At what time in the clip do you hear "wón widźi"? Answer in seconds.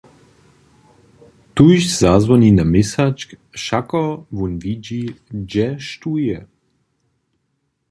4.35-5.01